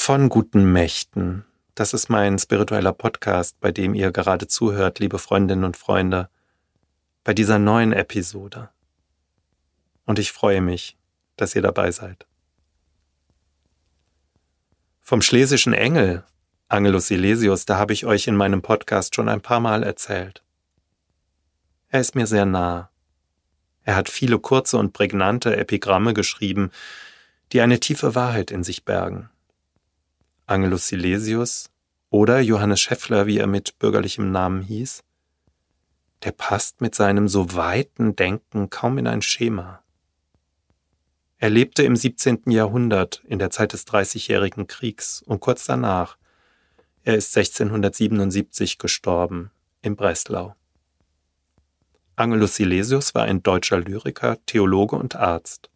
von 0.00 0.30
guten 0.30 0.72
Mächten. 0.72 1.44
Das 1.74 1.92
ist 1.92 2.08
mein 2.08 2.38
spiritueller 2.38 2.94
Podcast, 2.94 3.60
bei 3.60 3.70
dem 3.70 3.92
ihr 3.92 4.12
gerade 4.12 4.48
zuhört, 4.48 4.98
liebe 4.98 5.18
Freundinnen 5.18 5.62
und 5.62 5.76
Freunde, 5.76 6.30
bei 7.22 7.34
dieser 7.34 7.58
neuen 7.58 7.92
Episode. 7.92 8.70
Und 10.06 10.18
ich 10.18 10.32
freue 10.32 10.62
mich, 10.62 10.96
dass 11.36 11.54
ihr 11.54 11.60
dabei 11.60 11.90
seid. 11.90 12.26
Vom 15.02 15.20
schlesischen 15.20 15.74
Engel, 15.74 16.24
Angelus 16.68 17.08
Silesius, 17.08 17.66
da 17.66 17.76
habe 17.76 17.92
ich 17.92 18.06
euch 18.06 18.26
in 18.26 18.36
meinem 18.36 18.62
Podcast 18.62 19.14
schon 19.14 19.28
ein 19.28 19.42
paar 19.42 19.60
Mal 19.60 19.82
erzählt. 19.82 20.42
Er 21.90 22.00
ist 22.00 22.14
mir 22.14 22.26
sehr 22.26 22.46
nah. 22.46 22.90
Er 23.84 23.96
hat 23.96 24.08
viele 24.08 24.38
kurze 24.38 24.78
und 24.78 24.94
prägnante 24.94 25.54
Epigramme 25.54 26.14
geschrieben, 26.14 26.70
die 27.52 27.60
eine 27.60 27.80
tiefe 27.80 28.14
Wahrheit 28.14 28.50
in 28.50 28.64
sich 28.64 28.86
bergen. 28.86 29.28
Angelus 30.50 30.88
Silesius 30.88 31.70
oder 32.10 32.40
Johannes 32.40 32.80
Scheffler, 32.80 33.28
wie 33.28 33.38
er 33.38 33.46
mit 33.46 33.78
bürgerlichem 33.78 34.32
Namen 34.32 34.62
hieß, 34.62 35.04
der 36.24 36.32
passt 36.32 36.80
mit 36.80 36.92
seinem 36.92 37.28
so 37.28 37.54
weiten 37.54 38.16
Denken 38.16 38.68
kaum 38.68 38.98
in 38.98 39.06
ein 39.06 39.22
Schema. 39.22 39.84
Er 41.38 41.50
lebte 41.50 41.84
im 41.84 41.94
17. 41.94 42.50
Jahrhundert 42.50 43.22
in 43.28 43.38
der 43.38 43.50
Zeit 43.50 43.72
des 43.74 43.84
Dreißigjährigen 43.84 44.66
Kriegs 44.66 45.22
und 45.22 45.38
kurz 45.38 45.66
danach. 45.66 46.18
Er 47.04 47.14
ist 47.14 47.34
1677 47.36 48.78
gestorben 48.78 49.52
in 49.82 49.94
Breslau. 49.94 50.56
Angelus 52.16 52.56
Silesius 52.56 53.14
war 53.14 53.22
ein 53.22 53.44
deutscher 53.44 53.78
Lyriker, 53.78 54.36
Theologe 54.46 54.96
und 54.96 55.14
Arzt. 55.14 55.70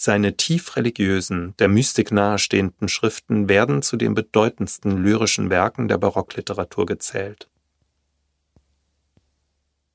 Seine 0.00 0.36
tief 0.36 0.76
religiösen, 0.76 1.54
der 1.58 1.66
Mystik 1.66 2.12
nahestehenden 2.12 2.88
Schriften 2.88 3.48
werden 3.48 3.82
zu 3.82 3.96
den 3.96 4.14
bedeutendsten 4.14 5.02
lyrischen 5.02 5.50
Werken 5.50 5.88
der 5.88 5.98
Barockliteratur 5.98 6.86
gezählt. 6.86 7.48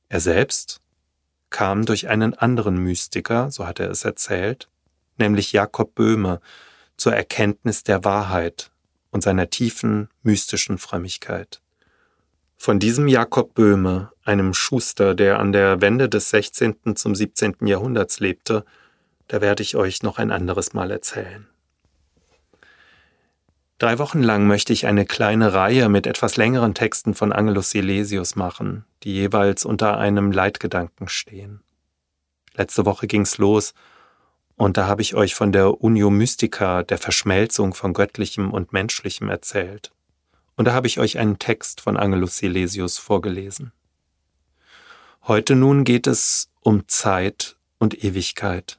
Er 0.10 0.20
selbst 0.20 0.82
kam 1.50 1.86
durch 1.86 2.10
einen 2.10 2.34
anderen 2.34 2.78
Mystiker, 2.78 3.50
so 3.50 3.66
hat 3.66 3.80
er 3.80 3.90
es 3.90 4.04
erzählt, 4.04 4.68
nämlich 5.18 5.54
Jakob 5.54 5.96
Böhme, 5.96 6.42
zur 6.98 7.16
Erkenntnis 7.16 7.84
der 7.84 8.04
Wahrheit 8.04 8.72
und 9.10 9.24
seiner 9.24 9.50
tiefen 9.50 10.10
mystischen 10.22 10.80
Frömmigkeit. 10.80 11.62
Von 12.58 12.80
diesem 12.80 13.08
Jakob 13.08 13.54
Böhme, 13.54 14.12
einem 14.26 14.54
Schuster, 14.54 15.16
der 15.16 15.40
an 15.40 15.54
der 15.54 15.80
Wende 15.80 16.10
des 16.10 16.30
16. 16.30 16.96
zum 16.96 17.16
17. 17.16 17.66
Jahrhunderts 17.68 18.20
lebte, 18.20 18.66
da 19.28 19.42
werde 19.42 19.64
ich 19.64 19.76
euch 19.76 20.04
noch 20.04 20.18
ein 20.18 20.32
anderes 20.32 20.74
Mal 20.74 20.92
erzählen. 20.92 21.48
Drei 23.80 24.00
Wochen 24.00 24.22
lang 24.22 24.48
möchte 24.48 24.72
ich 24.72 24.86
eine 24.86 25.06
kleine 25.06 25.54
Reihe 25.54 25.90
mit 25.90 26.08
etwas 26.08 26.38
längeren 26.38 26.74
Texten 26.74 27.14
von 27.14 27.34
Angelus 27.34 27.72
Silesius 27.72 28.36
machen, 28.36 28.86
die 29.04 29.14
jeweils 29.14 29.66
unter 29.66 29.98
einem 29.98 30.32
Leitgedanken 30.32 31.10
stehen. 31.10 31.62
Letzte 32.54 32.86
Woche 32.86 33.08
ging's 33.08 33.38
los 33.38 33.74
und 34.56 34.78
da 34.78 34.88
habe 34.88 35.02
ich 35.02 35.16
euch 35.16 35.36
von 35.36 35.52
der 35.52 35.82
Unio 35.82 36.10
Mystica, 36.10 36.84
der 36.84 36.98
Verschmelzung 36.98 37.74
von 37.74 37.94
Göttlichem 37.94 38.52
und 38.52 38.72
Menschlichem 38.72 39.30
erzählt. 39.30 39.92
Und 40.56 40.66
da 40.66 40.74
habe 40.74 40.88
ich 40.88 41.00
euch 41.00 41.18
einen 41.18 41.40
Text 41.40 41.82
von 41.82 41.98
Angelus 41.98 42.38
Silesius 42.38 43.00
vorgelesen. 43.00 43.72
Heute 45.24 45.56
nun 45.56 45.84
geht 45.84 46.06
es 46.06 46.50
um 46.62 46.88
Zeit 46.88 47.58
und 47.80 48.04
Ewigkeit. 48.04 48.78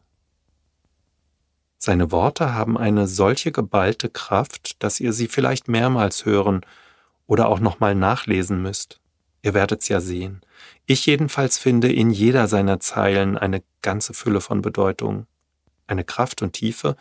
Seine 1.84 2.10
Worte 2.10 2.54
haben 2.54 2.78
eine 2.78 3.06
solche 3.06 3.52
geballte 3.52 4.08
Kraft, 4.08 4.82
dass 4.82 5.00
ihr 5.00 5.12
sie 5.12 5.28
vielleicht 5.28 5.68
mehrmals 5.68 6.24
hören 6.24 6.64
oder 7.26 7.46
auch 7.50 7.60
nochmal 7.60 7.94
nachlesen 7.94 8.62
müsst. 8.62 9.00
Ihr 9.42 9.52
werdet's 9.52 9.88
ja 9.88 10.00
sehen. 10.00 10.40
Ich 10.86 11.04
jedenfalls 11.04 11.58
finde 11.58 11.92
in 11.92 12.08
jeder 12.08 12.48
seiner 12.48 12.80
Zeilen 12.80 13.36
eine 13.36 13.62
ganze 13.82 14.14
Fülle 14.14 14.40
von 14.40 14.62
Bedeutung, 14.62 15.26
eine 15.86 16.04
Kraft 16.04 16.40
und 16.40 16.54
Tiefe, 16.54 16.96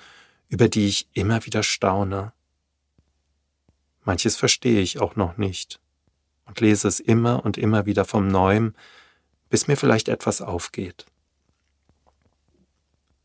über 0.49 0.67
die 0.67 0.87
ich 0.87 1.07
immer 1.13 1.45
wieder 1.45 1.63
staune. 1.63 2.33
Manches 4.03 4.35
verstehe 4.35 4.81
ich 4.81 4.99
auch 4.99 5.15
noch 5.15 5.37
nicht 5.37 5.79
und 6.45 6.59
lese 6.59 6.89
es 6.89 6.99
immer 6.99 7.45
und 7.45 7.57
immer 7.57 7.85
wieder 7.85 8.03
vom 8.03 8.27
Neuem, 8.27 8.75
bis 9.49 9.69
mir 9.69 9.77
vielleicht 9.77 10.09
etwas 10.09 10.41
aufgeht. 10.41 11.05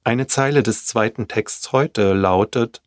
Eine 0.04 0.26
Zeile 0.26 0.62
des 0.62 0.86
zweiten 0.86 1.28
Texts 1.28 1.72
heute 1.72 2.14
lautet 2.14 2.82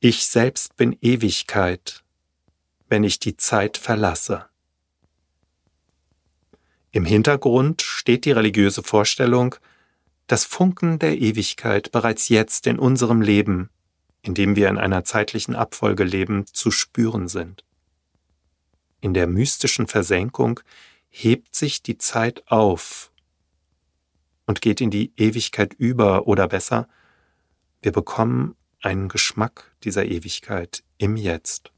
Ich 0.00 0.26
selbst 0.26 0.76
bin 0.76 0.96
Ewigkeit, 1.00 2.04
wenn 2.88 3.04
ich 3.04 3.18
die 3.18 3.36
Zeit 3.36 3.78
verlasse. 3.78 4.46
Im 6.90 7.04
Hintergrund 7.04 7.82
steht 7.82 8.24
die 8.24 8.32
religiöse 8.32 8.82
Vorstellung, 8.82 9.54
dass 10.26 10.44
Funken 10.44 10.98
der 10.98 11.18
Ewigkeit 11.18 11.92
bereits 11.92 12.28
jetzt 12.28 12.66
in 12.66 12.78
unserem 12.78 13.22
Leben, 13.22 13.70
in 14.22 14.34
dem 14.34 14.56
wir 14.56 14.68
in 14.68 14.78
einer 14.78 15.04
zeitlichen 15.04 15.54
Abfolge 15.54 16.04
leben, 16.04 16.46
zu 16.46 16.70
spüren 16.70 17.28
sind. 17.28 17.64
In 19.00 19.14
der 19.14 19.26
mystischen 19.26 19.86
Versenkung 19.86 20.60
hebt 21.08 21.54
sich 21.54 21.82
die 21.82 21.98
Zeit 21.98 22.42
auf 22.50 23.12
und 24.46 24.60
geht 24.60 24.80
in 24.80 24.90
die 24.90 25.12
Ewigkeit 25.16 25.74
über 25.74 26.26
oder 26.26 26.48
besser, 26.48 26.88
wir 27.82 27.92
bekommen 27.92 28.56
einen 28.80 29.08
Geschmack 29.08 29.74
dieser 29.82 30.06
Ewigkeit 30.06 30.82
im 30.98 31.16
Jetzt. 31.16 31.72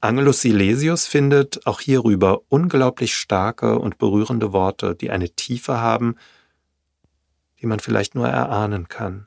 Angelus 0.00 0.42
Silesius 0.42 1.06
findet 1.06 1.66
auch 1.66 1.80
hierüber 1.80 2.42
unglaublich 2.48 3.16
starke 3.16 3.78
und 3.78 3.98
berührende 3.98 4.52
Worte, 4.52 4.94
die 4.94 5.10
eine 5.10 5.30
Tiefe 5.30 5.80
haben, 5.80 6.16
die 7.60 7.66
man 7.66 7.80
vielleicht 7.80 8.14
nur 8.14 8.28
erahnen 8.28 8.88
kann. 8.88 9.26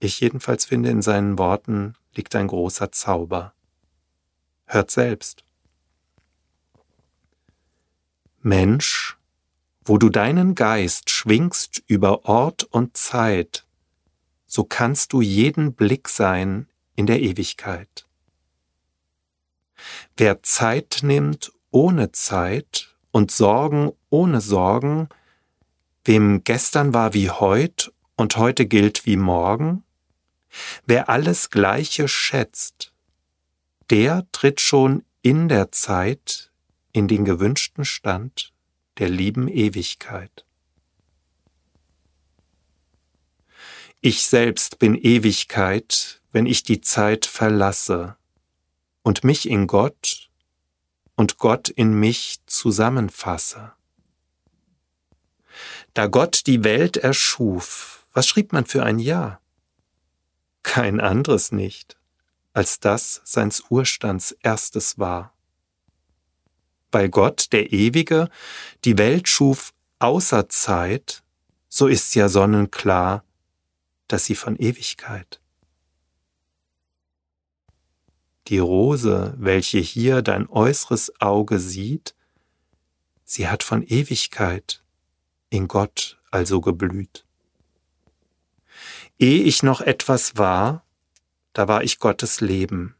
Ich 0.00 0.20
jedenfalls 0.20 0.64
finde, 0.64 0.90
in 0.90 1.00
seinen 1.00 1.38
Worten 1.38 1.94
liegt 2.14 2.34
ein 2.34 2.48
großer 2.48 2.90
Zauber. 2.92 3.54
Hört 4.66 4.90
selbst. 4.90 5.44
Mensch 8.40 9.16
wo 9.84 9.98
du 9.98 10.08
deinen 10.08 10.54
Geist 10.54 11.10
schwingst 11.10 11.82
über 11.86 12.24
Ort 12.24 12.64
und 12.64 12.96
Zeit, 12.96 13.66
so 14.46 14.64
kannst 14.64 15.12
du 15.12 15.20
jeden 15.20 15.74
Blick 15.74 16.08
sein 16.08 16.68
in 16.94 17.06
der 17.06 17.20
Ewigkeit. 17.20 18.06
Wer 20.16 20.42
Zeit 20.42 21.00
nimmt 21.02 21.52
ohne 21.70 22.12
Zeit 22.12 22.94
und 23.10 23.30
Sorgen 23.30 23.92
ohne 24.10 24.40
Sorgen, 24.40 25.08
wem 26.04 26.44
gestern 26.44 26.94
war 26.94 27.14
wie 27.14 27.30
heut 27.30 27.92
und 28.16 28.36
heute 28.36 28.66
gilt 28.66 29.06
wie 29.06 29.16
morgen, 29.16 29.84
wer 30.86 31.08
alles 31.08 31.50
Gleiche 31.50 32.08
schätzt, 32.08 32.92
der 33.90 34.26
tritt 34.32 34.60
schon 34.60 35.04
in 35.22 35.48
der 35.48 35.72
Zeit 35.72 36.52
in 36.92 37.08
den 37.08 37.24
gewünschten 37.24 37.84
Stand 37.84 38.52
der 38.98 39.08
lieben 39.08 39.48
Ewigkeit. 39.48 40.44
Ich 44.00 44.26
selbst 44.26 44.78
bin 44.78 44.94
Ewigkeit, 44.94 46.20
wenn 46.32 46.46
ich 46.46 46.62
die 46.64 46.80
Zeit 46.80 47.24
verlasse 47.24 48.16
und 49.02 49.24
mich 49.24 49.48
in 49.48 49.66
Gott 49.66 50.28
und 51.14 51.38
Gott 51.38 51.68
in 51.68 51.94
mich 51.94 52.40
zusammenfasse. 52.46 53.72
Da 55.94 56.06
Gott 56.06 56.46
die 56.46 56.64
Welt 56.64 56.96
erschuf, 56.96 58.06
was 58.12 58.26
schrieb 58.26 58.52
man 58.52 58.66
für 58.66 58.82
ein 58.82 58.98
Jahr? 58.98 59.40
Kein 60.62 61.00
anderes 61.00 61.52
nicht, 61.52 61.96
als 62.52 62.80
das 62.80 63.20
seins 63.24 63.60
Urstands 63.68 64.32
erstes 64.42 64.98
war 64.98 65.31
weil 66.92 67.08
Gott, 67.08 67.52
der 67.52 67.72
Ewige, 67.72 68.28
die 68.84 68.98
Welt 68.98 69.28
schuf 69.28 69.72
außer 69.98 70.48
Zeit, 70.48 71.22
so 71.68 71.86
ist 71.86 72.14
ja 72.14 72.28
sonnenklar, 72.28 73.24
dass 74.08 74.26
sie 74.26 74.34
von 74.34 74.56
Ewigkeit. 74.56 75.40
Die 78.48 78.58
Rose, 78.58 79.34
welche 79.38 79.78
hier 79.78 80.20
dein 80.20 80.48
äußeres 80.48 81.20
Auge 81.20 81.58
sieht, 81.58 82.14
sie 83.24 83.48
hat 83.48 83.62
von 83.62 83.82
Ewigkeit 83.82 84.82
in 85.48 85.68
Gott 85.68 86.18
also 86.30 86.60
geblüht. 86.60 87.24
Ehe 89.18 89.44
ich 89.44 89.62
noch 89.62 89.80
etwas 89.80 90.36
war, 90.36 90.84
da 91.52 91.68
war 91.68 91.84
ich 91.84 91.98
Gottes 91.98 92.40
Leben. 92.40 92.96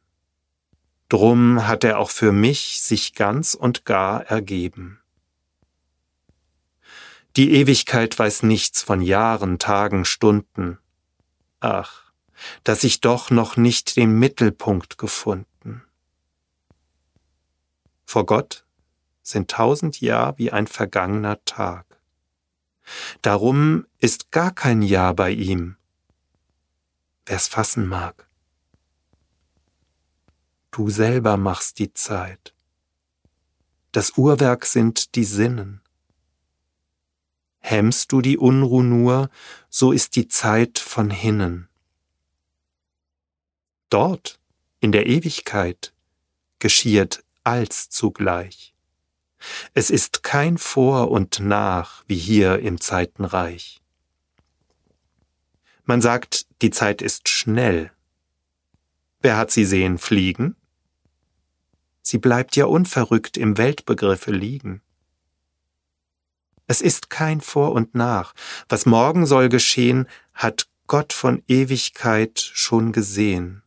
Drum 1.13 1.67
hat 1.67 1.85
er 1.85 1.99
auch 1.99 2.09
für 2.09 2.33
mich 2.33 2.81
sich 2.81 3.15
ganz 3.15 3.53
und 3.53 3.85
gar 3.85 4.25
ergeben. 4.29 4.99
Die 7.37 7.53
Ewigkeit 7.53 8.19
weiß 8.19 8.45
nichts 8.45 8.83
von 8.83 9.03
Jahren, 9.03 9.59
Tagen, 9.59 10.07
Stunden. 10.07 10.79
Ach, 11.61 12.11
dass 12.65 12.83
ich 12.83 13.03
doch 13.03 13.31
noch 13.31 13.59
nicht 13.59 13.99
den 13.99 14.19
Mittelpunkt 14.19 14.97
gefunden. 14.97 15.83
Vor 18.07 18.25
Gott 18.25 18.65
sind 19.23 19.51
tausend 19.51 20.01
Jahr 20.01 20.39
wie 20.39 20.51
ein 20.51 20.67
vergangener 20.67 21.45
Tag. 21.45 21.85
Darum 23.21 23.85
ist 23.99 24.31
gar 24.31 24.51
kein 24.51 24.81
Jahr 24.81 25.13
bei 25.13 25.33
ihm, 25.33 25.77
wer's 27.27 27.49
fassen 27.49 27.87
mag. 27.87 28.32
Du 30.73 30.89
selber 30.89 31.37
machst 31.37 31.79
die 31.81 31.93
Zeit. 31.93 32.55
Das 33.93 34.17
Uhrwerk 34.17 34.65
sind 34.65 35.17
die 35.17 35.25
Sinnen. 35.25 35.83
Hemmst 37.59 38.11
du 38.11 38.23
die 38.23 38.39
Unruh 38.39 38.83
nur, 38.83 39.29
so 39.69 39.93
ist 39.93 40.17
die 40.17 40.29
Zeit 40.29 40.79
von 40.79 41.11
hinnen. 41.11 41.69
Dort, 43.91 44.41
in 44.81 44.93
der 44.93 45.07
Ewigkeit, 45.07 45.93
geschiehet 46.59 47.23
als 47.45 47.91
zugleich. 47.91 48.75
Es 49.75 49.91
ist 49.91 50.23
kein 50.23 50.57
Vor 50.57 51.11
und 51.11 51.39
Nach 51.41 52.03
wie 52.09 52.17
hier 52.17 52.61
im 52.61 52.81
Zeitenreich. 52.81 53.83
Man 55.85 56.01
sagt, 56.01 56.47
die 56.63 56.71
Zeit 56.71 57.03
ist 57.03 57.29
schnell. 57.29 57.93
Wer 59.21 59.37
hat 59.37 59.51
sie 59.51 59.67
sehen 59.67 59.99
fliegen? 59.99 60.57
Sie 62.03 62.19
bleibt 62.19 62.57
ja 62.57 62.67
unverrückt 62.67 63.37
im 63.37 63.57
Weltbegriffe 63.57 64.33
liegen. 64.33 64.83
Es 66.67 66.81
ist 66.81 67.11
kein 67.11 67.41
Vor 67.41 67.73
und 67.73 67.95
Nach. 67.95 68.35
Was 68.69 68.87
morgen 68.87 69.27
soll 69.27 69.49
geschehen, 69.49 70.09
hat 70.35 70.69
Gott 70.87 71.13
von 71.13 71.43
Ewigkeit 71.47 72.41
schon 72.41 72.93
gesehen. 72.93 73.63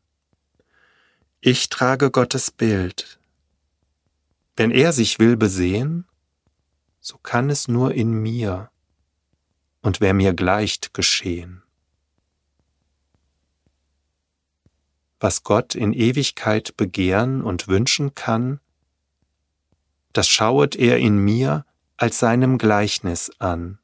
Ich 1.40 1.70
trage 1.70 2.12
Gottes 2.12 2.52
Bild, 2.52 3.20
wenn 4.56 4.72
er 4.72 4.94
sich 4.94 5.20
will 5.20 5.38
besehen, 5.38 6.06
so 7.00 7.18
kann 7.18 7.50
es 7.50 7.68
nur 7.68 7.94
in 7.94 8.12
mir 8.12 8.72
und 9.82 10.02
wer 10.02 10.14
mir 10.14 10.34
gleicht 10.34 10.94
geschehen. 10.94 11.62
Was 15.20 15.44
Gott 15.44 15.76
in 15.76 15.94
Ewigkeit 15.94 16.76
begehren 16.78 17.42
und 17.42 17.68
wünschen 17.68 18.16
kann, 18.16 18.60
das 20.14 20.28
schauet 20.28 20.76
er 20.76 20.98
in 20.98 21.18
mir 21.18 21.66
als 21.98 22.20
seinem 22.20 22.58
Gleichnis 22.58 23.32
an. 23.40 23.80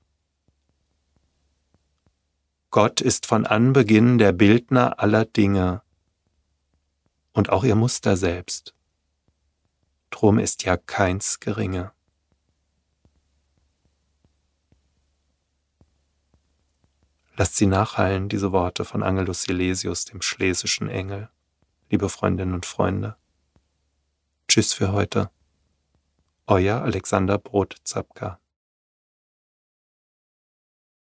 Gott 2.69 3.01
ist 3.01 3.25
von 3.25 3.45
Anbeginn 3.45 4.17
der 4.17 4.31
Bildner 4.31 4.99
aller 4.99 5.25
Dinge 5.25 5.81
und 7.33 7.49
auch 7.49 7.63
ihr 7.63 7.75
Muster 7.75 8.15
selbst 8.15 8.73
drum 10.11 10.37
ist 10.37 10.63
ja 10.63 10.77
keins 10.77 11.39
geringe. 11.39 11.91
Lasst 17.41 17.55
sie 17.55 17.65
nachhallen, 17.65 18.29
diese 18.29 18.51
Worte 18.51 18.85
von 18.85 19.01
Angelus 19.01 19.41
Silesius, 19.41 20.05
dem 20.05 20.21
schlesischen 20.21 20.89
Engel, 20.89 21.27
liebe 21.89 22.07
Freundinnen 22.07 22.53
und 22.53 22.67
Freunde. 22.67 23.15
Tschüss 24.47 24.73
für 24.73 24.91
heute. 24.91 25.31
Euer 26.45 26.83
Alexander 26.83 27.39
Brot-Zapka. 27.39 28.39